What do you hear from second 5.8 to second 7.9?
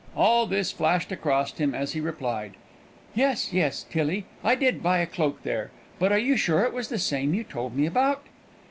but are you sure it was the same you told me